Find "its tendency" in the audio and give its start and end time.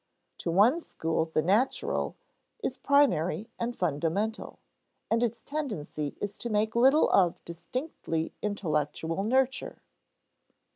5.21-6.17